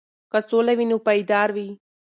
[0.31, 1.67] که سوله وي نو پایدار وي.